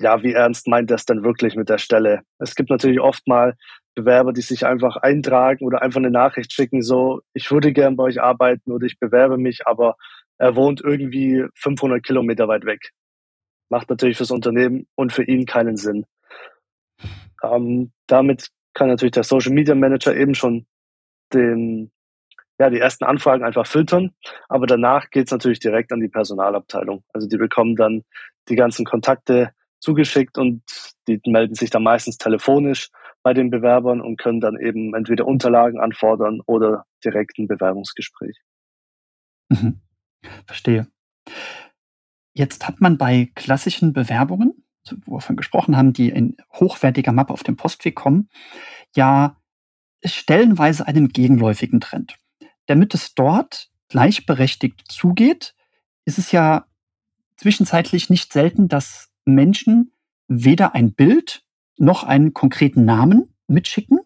ja, 0.00 0.22
wie 0.22 0.32
ernst 0.32 0.66
meint 0.66 0.90
das 0.90 1.04
denn 1.04 1.22
wirklich 1.22 1.56
mit 1.56 1.68
der 1.68 1.78
Stelle? 1.78 2.22
Es 2.38 2.54
gibt 2.54 2.70
natürlich 2.70 3.00
oft 3.00 3.26
mal 3.28 3.54
Bewerber, 3.94 4.32
die 4.32 4.40
sich 4.40 4.64
einfach 4.64 4.96
eintragen 4.96 5.66
oder 5.66 5.82
einfach 5.82 5.98
eine 5.98 6.10
Nachricht 6.10 6.52
schicken, 6.52 6.80
so, 6.80 7.20
ich 7.34 7.50
würde 7.50 7.72
gern 7.72 7.96
bei 7.96 8.04
euch 8.04 8.20
arbeiten 8.20 8.72
oder 8.72 8.86
ich 8.86 8.98
bewerbe 8.98 9.36
mich, 9.36 9.66
aber 9.66 9.96
er 10.38 10.56
wohnt 10.56 10.80
irgendwie 10.80 11.44
500 11.54 12.02
Kilometer 12.02 12.48
weit 12.48 12.64
weg. 12.64 12.92
Macht 13.68 13.90
natürlich 13.90 14.16
fürs 14.16 14.30
Unternehmen 14.30 14.86
und 14.94 15.12
für 15.12 15.24
ihn 15.24 15.44
keinen 15.44 15.76
Sinn. 15.76 16.06
Ähm, 17.42 17.92
damit 18.06 18.48
kann 18.72 18.88
natürlich 18.88 19.12
der 19.12 19.24
Social 19.24 19.52
Media 19.52 19.74
Manager 19.74 20.16
eben 20.16 20.34
schon 20.34 20.66
den, 21.34 21.90
ja, 22.58 22.70
die 22.70 22.80
ersten 22.80 23.04
Anfragen 23.04 23.44
einfach 23.44 23.66
filtern, 23.66 24.14
aber 24.48 24.66
danach 24.66 25.10
geht's 25.10 25.30
natürlich 25.30 25.60
direkt 25.60 25.92
an 25.92 26.00
die 26.00 26.08
Personalabteilung. 26.08 27.04
Also 27.12 27.28
die 27.28 27.36
bekommen 27.36 27.76
dann 27.76 28.02
die 28.48 28.56
ganzen 28.56 28.86
Kontakte 28.86 29.52
zugeschickt 29.80 30.38
und 30.38 30.62
die 31.08 31.20
melden 31.26 31.54
sich 31.54 31.70
dann 31.70 31.82
meistens 31.82 32.18
telefonisch 32.18 32.90
bei 33.22 33.34
den 33.34 33.50
Bewerbern 33.50 34.00
und 34.00 34.18
können 34.18 34.40
dann 34.40 34.58
eben 34.58 34.94
entweder 34.94 35.26
Unterlagen 35.26 35.80
anfordern 35.80 36.40
oder 36.46 36.84
direkt 37.04 37.38
ein 37.38 37.48
Bewerbungsgespräch. 37.48 38.38
Mhm. 39.48 39.80
Verstehe. 40.46 40.86
Jetzt 42.32 42.66
hat 42.66 42.80
man 42.80 42.96
bei 42.96 43.30
klassischen 43.34 43.92
Bewerbungen, 43.92 44.64
wo 45.04 45.16
wir 45.16 45.20
von 45.20 45.36
gesprochen 45.36 45.76
haben, 45.76 45.92
die 45.92 46.08
in 46.08 46.36
hochwertiger 46.54 47.12
Mappe 47.12 47.32
auf 47.32 47.42
dem 47.42 47.56
Postweg 47.56 47.94
kommen, 47.94 48.28
ja 48.94 49.36
stellenweise 50.04 50.86
einen 50.86 51.08
gegenläufigen 51.08 51.80
Trend. 51.80 52.16
Damit 52.66 52.94
es 52.94 53.14
dort 53.14 53.70
gleichberechtigt 53.88 54.90
zugeht, 54.90 55.54
ist 56.04 56.18
es 56.18 56.32
ja 56.32 56.66
zwischenzeitlich 57.36 58.08
nicht 58.08 58.32
selten, 58.32 58.68
dass 58.68 59.09
Menschen 59.34 59.92
weder 60.28 60.74
ein 60.74 60.92
Bild 60.92 61.42
noch 61.76 62.04
einen 62.04 62.34
konkreten 62.34 62.84
Namen 62.84 63.34
mitschicken, 63.48 64.00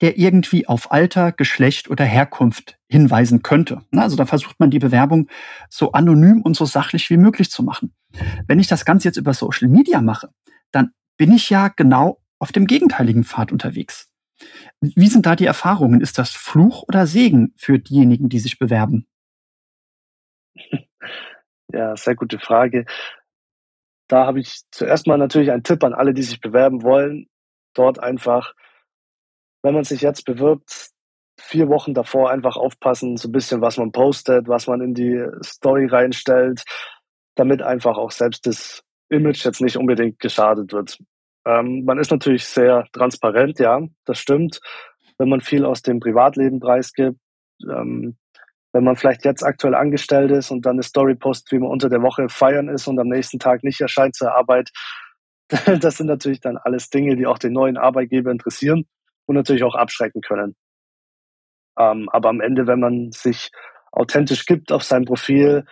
der 0.00 0.18
irgendwie 0.18 0.68
auf 0.68 0.92
Alter, 0.92 1.32
Geschlecht 1.32 1.88
oder 1.88 2.04
Herkunft 2.04 2.78
hinweisen 2.88 3.42
könnte. 3.42 3.82
Also 3.92 4.16
da 4.16 4.26
versucht 4.26 4.60
man 4.60 4.70
die 4.70 4.78
Bewerbung 4.78 5.28
so 5.68 5.92
anonym 5.92 6.42
und 6.42 6.56
so 6.56 6.64
sachlich 6.64 7.10
wie 7.10 7.16
möglich 7.16 7.50
zu 7.50 7.62
machen. 7.62 7.94
Wenn 8.46 8.60
ich 8.60 8.66
das 8.66 8.84
Ganze 8.84 9.08
jetzt 9.08 9.16
über 9.16 9.34
Social 9.34 9.68
Media 9.68 10.00
mache, 10.00 10.30
dann 10.70 10.92
bin 11.16 11.32
ich 11.32 11.50
ja 11.50 11.68
genau 11.68 12.20
auf 12.38 12.52
dem 12.52 12.66
gegenteiligen 12.66 13.24
Pfad 13.24 13.52
unterwegs. 13.52 14.10
Wie 14.80 15.08
sind 15.08 15.26
da 15.26 15.36
die 15.36 15.46
Erfahrungen? 15.46 16.00
Ist 16.00 16.18
das 16.18 16.30
Fluch 16.30 16.82
oder 16.86 17.06
Segen 17.06 17.54
für 17.56 17.78
diejenigen, 17.78 18.28
die 18.28 18.40
sich 18.40 18.58
bewerben? 18.58 19.06
Ja, 21.72 21.96
sehr 21.96 22.14
gute 22.14 22.38
Frage. 22.38 22.84
Da 24.08 24.26
habe 24.26 24.40
ich 24.40 24.62
zuerst 24.70 25.06
mal 25.06 25.18
natürlich 25.18 25.50
einen 25.50 25.62
Tipp 25.62 25.82
an 25.84 25.94
alle, 25.94 26.14
die 26.14 26.22
sich 26.22 26.40
bewerben 26.40 26.82
wollen. 26.82 27.26
Dort 27.74 27.98
einfach, 27.98 28.52
wenn 29.62 29.74
man 29.74 29.84
sich 29.84 30.02
jetzt 30.02 30.24
bewirbt, 30.24 30.90
vier 31.40 31.68
Wochen 31.68 31.94
davor 31.94 32.30
einfach 32.30 32.56
aufpassen, 32.56 33.16
so 33.16 33.28
ein 33.28 33.32
bisschen, 33.32 33.60
was 33.60 33.76
man 33.76 33.92
postet, 33.92 34.48
was 34.48 34.66
man 34.66 34.80
in 34.80 34.94
die 34.94 35.24
Story 35.42 35.86
reinstellt, 35.86 36.62
damit 37.34 37.62
einfach 37.62 37.96
auch 37.96 38.10
selbst 38.10 38.46
das 38.46 38.82
Image 39.08 39.44
jetzt 39.44 39.60
nicht 39.60 39.76
unbedingt 39.76 40.20
geschadet 40.20 40.72
wird. 40.72 40.98
Ähm, 41.46 41.84
man 41.84 41.98
ist 41.98 42.10
natürlich 42.10 42.46
sehr 42.46 42.86
transparent, 42.92 43.58
ja, 43.58 43.80
das 44.04 44.18
stimmt. 44.18 44.60
Wenn 45.18 45.28
man 45.28 45.40
viel 45.40 45.64
aus 45.64 45.82
dem 45.82 46.00
Privatleben 46.00 46.60
preisgibt, 46.60 47.18
ähm, 47.62 48.16
wenn 48.74 48.82
man 48.82 48.96
vielleicht 48.96 49.24
jetzt 49.24 49.44
aktuell 49.44 49.76
angestellt 49.76 50.32
ist 50.32 50.50
und 50.50 50.66
dann 50.66 50.72
eine 50.72 50.82
Story 50.82 51.14
postet, 51.14 51.52
wie 51.52 51.60
man 51.60 51.70
unter 51.70 51.88
der 51.88 52.02
Woche 52.02 52.28
feiern 52.28 52.68
ist 52.68 52.88
und 52.88 52.98
am 52.98 53.06
nächsten 53.06 53.38
Tag 53.38 53.62
nicht 53.62 53.80
erscheint 53.80 54.16
zur 54.16 54.34
Arbeit, 54.34 54.70
das 55.80 55.96
sind 55.96 56.08
natürlich 56.08 56.40
dann 56.40 56.56
alles 56.56 56.90
Dinge, 56.90 57.14
die 57.14 57.26
auch 57.26 57.38
den 57.38 57.52
neuen 57.52 57.76
Arbeitgeber 57.76 58.32
interessieren 58.32 58.84
und 59.26 59.36
natürlich 59.36 59.62
auch 59.62 59.76
abschrecken 59.76 60.22
können. 60.22 60.56
Ähm, 61.78 62.08
aber 62.10 62.30
am 62.30 62.40
Ende, 62.40 62.66
wenn 62.66 62.80
man 62.80 63.12
sich 63.12 63.50
authentisch 63.92 64.44
gibt 64.44 64.72
auf 64.72 64.82
seinem 64.82 65.04
Profil, 65.04 65.64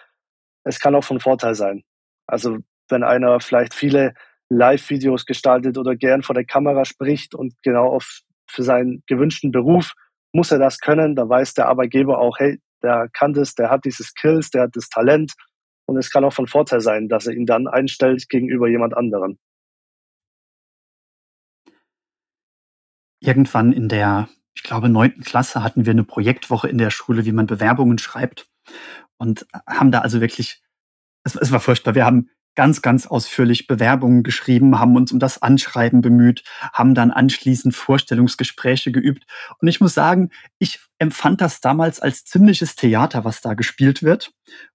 es 0.63 0.79
kann 0.79 0.95
auch 0.95 1.05
von 1.05 1.19
Vorteil 1.19 1.57
sein. 1.57 1.83
Also 2.29 2.59
wenn 2.89 3.03
einer 3.03 3.41
vielleicht 3.41 3.75
viele 3.75 4.15
Live-Videos 4.49 5.27
gestaltet 5.27 5.77
oder 5.77 5.97
gern 5.97 6.23
vor 6.23 6.35
der 6.35 6.45
Kamera 6.45 6.85
spricht 6.85 7.35
und 7.35 7.55
genau 7.65 7.89
auf, 7.89 8.21
für 8.49 8.63
seinen 8.63 9.03
gewünschten 9.09 9.51
Beruf 9.51 9.93
muss 10.33 10.53
er 10.53 10.61
das 10.61 10.79
können, 10.79 11.17
da 11.17 11.29
weiß 11.29 11.55
der 11.55 11.67
Arbeitgeber 11.67 12.21
auch, 12.21 12.39
hey, 12.39 12.61
der 12.83 13.09
kann 13.13 13.33
das, 13.33 13.55
der 13.55 13.71
hat 13.71 13.85
diese 13.85 14.05
Skills, 14.05 14.51
der 14.51 14.63
hat 14.63 14.77
das 14.77 14.89
Talent 14.89 15.33
und 15.87 15.97
es 15.97 16.11
kann 16.11 16.25
auch 16.25 16.33
von 16.33 16.47
Vorteil 16.47 16.81
sein, 16.81 17.09
dass 17.09 17.27
er 17.27 17.35
ihn 17.35 17.47
dann 17.47 17.67
einstellt 17.67 18.29
gegenüber 18.29 18.69
jemand 18.69 18.97
anderem. 18.97 19.39
Irgendwann 23.21 23.73
in 23.73 23.89
der, 23.89 24.29
ich 24.55 24.63
glaube, 24.63 24.89
neunten 24.89 25.23
Klasse 25.23 25.63
hatten 25.63 25.87
wir 25.87 25.93
eine 25.93 26.05
Projektwoche 26.05 26.69
in 26.69 26.79
der 26.79 26.91
Schule, 26.91 27.25
wie 27.25 27.33
man 27.33 27.47
Bewerbungen 27.47 27.99
schreibt 27.99 28.51
und 29.17 29.47
haben 29.67 29.93
da 29.93 30.01
also 30.01 30.21
wirklich, 30.21 30.63
es, 31.25 31.37
es 31.37 31.53
war 31.53 31.61
furchtbar. 31.61 31.95
Wir 31.95 32.05
haben 32.05 32.31
ganz, 32.55 32.83
ganz 32.83 33.07
ausführlich 33.07 33.67
Bewerbungen 33.67 34.23
geschrieben, 34.23 34.79
haben 34.79 34.97
uns 34.97 35.13
um 35.13 35.19
das 35.19 35.41
Anschreiben 35.41 36.01
bemüht, 36.01 36.45
haben 36.73 36.95
dann 36.95 37.11
anschließend 37.11 37.75
Vorstellungsgespräche 37.75 38.93
geübt. 38.93 39.25
Und 39.59 39.69
ich 39.69 39.81
muss 39.81 39.95
sagen, 39.95 40.31
ich 40.59 40.81
empfand 40.99 41.41
das 41.41 41.61
damals 41.61 42.01
als 42.01 42.25
ziemliches 42.25 42.77
Theater, 42.77 43.25
was 43.25 43.41
da 43.41 43.55
gespielt 43.55 44.03
wird. 44.03 44.33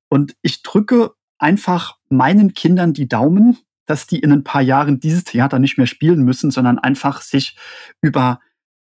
Und 0.09 0.35
ich 0.41 0.63
drücke 0.63 1.11
einfach 1.37 1.97
meinen 2.09 2.53
Kindern 2.53 2.93
die 2.93 3.07
Daumen, 3.07 3.57
dass 3.85 4.07
die 4.07 4.19
in 4.19 4.31
ein 4.31 4.43
paar 4.43 4.61
Jahren 4.61 4.99
dieses 4.99 5.23
Theater 5.23 5.59
nicht 5.59 5.77
mehr 5.77 5.87
spielen 5.87 6.23
müssen, 6.23 6.51
sondern 6.51 6.79
einfach 6.79 7.21
sich 7.21 7.57
über 8.01 8.39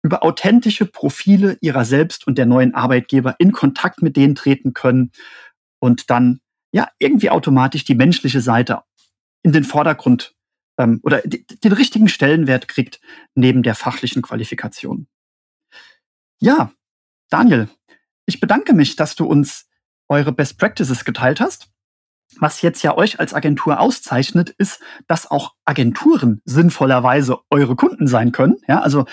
über 0.03 0.23
authentische 0.23 0.87
Profile 0.87 1.59
ihrer 1.61 1.85
selbst 1.85 2.29
und 2.29 2.39
der 2.39 2.47
neuen 2.47 2.75
Arbeitgeber 2.75 3.35
in 3.39 3.51
Kontakt 3.51 4.03
mit 4.03 4.17
denen 4.17 4.37
treten 4.37 4.73
können 4.73 5.11
und 5.81 6.11
dann 6.11 6.39
ja 6.73 6.89
irgendwie 6.99 7.31
automatisch 7.31 7.85
die 7.85 7.95
menschliche 7.95 8.41
Seite 8.41 8.83
in 9.43 9.53
den 9.53 9.65
Vordergrund 9.65 10.35
ähm, 10.79 11.01
oder 11.03 11.23
den 11.23 11.73
richtigen 11.73 12.09
Stellenwert 12.09 12.69
kriegt 12.69 13.01
neben 13.35 13.63
der 13.63 13.75
fachlichen 13.75 14.23
Qualifikation. 14.23 15.07
Ja, 16.39 16.73
Daniel, 17.31 17.69
ich 18.27 18.41
bedanke 18.41 18.75
mich, 18.75 18.97
dass 18.97 19.15
du 19.15 19.25
uns 19.25 19.69
eure 20.09 20.33
Best 20.33 20.59
Practices 20.59 21.05
geteilt 21.05 21.41
hast. 21.41 21.71
Was 22.39 22.61
jetzt 22.61 22.83
ja 22.83 22.97
euch 22.97 23.21
als 23.21 23.35
Agentur 23.35 23.81
auszeichnet, 23.81 24.51
ist, 24.51 24.83
dass 25.07 25.31
auch 25.31 25.55
Agenturen 25.65 26.43
sinnvollerweise 26.45 27.39
eure 27.51 27.77
Kunden 27.77 28.09
sein 28.09 28.33
können. 28.33 28.57
Ja, 28.67 28.81
also 28.81 29.07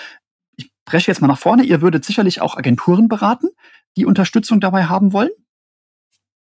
ich 0.55 0.71
breche 0.83 1.11
jetzt 1.11 1.21
mal 1.21 1.27
nach 1.27 1.37
vorne. 1.37 1.63
Ihr 1.63 1.81
würdet 1.81 2.03
sicherlich 2.03 2.41
auch 2.41 2.57
Agenturen 2.57 3.07
beraten, 3.07 3.47
die 3.95 4.05
Unterstützung 4.05 4.59
dabei 4.59 4.85
haben 4.85 5.13
wollen. 5.13 5.31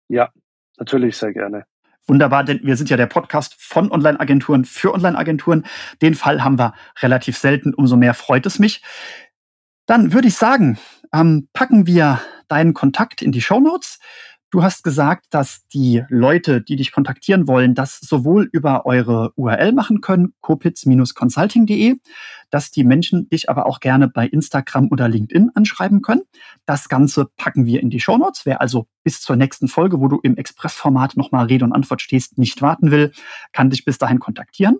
Ja, 0.09 0.31
Natürlich, 0.77 1.17
sehr 1.17 1.33
gerne. 1.33 1.65
Wunderbar, 2.07 2.45
denn 2.45 2.61
wir 2.63 2.77
sind 2.77 2.89
ja 2.89 2.95
der 2.95 3.07
Podcast 3.07 3.55
von 3.57 3.91
Online-Agenturen 3.91 4.63
für 4.63 4.93
Online-Agenturen. 4.93 5.65
Den 6.01 6.15
Fall 6.15 6.43
haben 6.43 6.57
wir 6.57 6.73
relativ 7.01 7.37
selten, 7.37 7.73
umso 7.73 7.97
mehr 7.97 8.13
freut 8.13 8.45
es 8.45 8.59
mich. 8.59 8.81
Dann 9.87 10.13
würde 10.13 10.29
ich 10.29 10.35
sagen, 10.35 10.77
ähm, 11.13 11.49
packen 11.51 11.85
wir 11.85 12.21
deinen 12.47 12.73
Kontakt 12.73 13.21
in 13.21 13.33
die 13.33 13.41
Show 13.41 13.59
Notes. 13.59 13.99
Du 14.49 14.63
hast 14.63 14.83
gesagt, 14.83 15.25
dass 15.31 15.67
die 15.73 16.03
Leute, 16.07 16.61
die 16.61 16.77
dich 16.77 16.93
kontaktieren 16.93 17.47
wollen, 17.47 17.75
das 17.75 17.99
sowohl 17.99 18.47
über 18.53 18.85
eure 18.85 19.33
URL 19.35 19.73
machen 19.73 19.99
können, 19.99 20.33
kopitz-consulting.de, 20.39 21.95
dass 22.49 22.71
die 22.71 22.85
Menschen 22.85 23.27
dich 23.27 23.49
aber 23.49 23.65
auch 23.65 23.81
gerne 23.81 24.07
bei 24.07 24.25
Instagram 24.25 24.87
oder 24.89 25.09
LinkedIn 25.09 25.51
anschreiben 25.53 26.01
können. 26.01 26.21
Das 26.65 26.87
Ganze 26.87 27.27
packen 27.35 27.65
wir 27.65 27.81
in 27.81 27.89
die 27.89 27.99
Show 27.99 28.17
Notes. 28.17 28.45
Wer 28.45 28.61
also 28.61 28.87
bis 29.03 29.19
zur 29.21 29.35
nächsten 29.35 29.67
Folge, 29.67 29.99
wo 29.99 30.07
du 30.07 30.19
im 30.23 30.37
Expressformat 30.37 31.17
nochmal 31.17 31.47
Rede 31.47 31.65
und 31.65 31.73
Antwort 31.73 32.01
stehst, 32.01 32.37
nicht 32.37 32.61
warten 32.61 32.89
will, 32.89 33.11
kann 33.51 33.69
dich 33.69 33.83
bis 33.83 33.97
dahin 33.97 34.19
kontaktieren. 34.19 34.77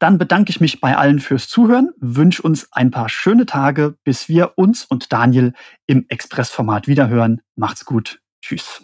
Dann 0.00 0.18
bedanke 0.18 0.50
ich 0.50 0.60
mich 0.60 0.80
bei 0.80 0.96
allen 0.96 1.20
fürs 1.20 1.48
Zuhören, 1.48 1.90
wünsche 1.98 2.42
uns 2.42 2.72
ein 2.72 2.90
paar 2.90 3.08
schöne 3.08 3.46
Tage, 3.46 3.96
bis 4.02 4.28
wir 4.28 4.54
uns 4.56 4.84
und 4.84 5.12
Daniel 5.12 5.52
im 5.86 6.04
Expressformat 6.08 6.88
wiederhören. 6.88 7.42
Macht's 7.54 7.84
gut. 7.84 8.20
Tschüss. 8.42 8.82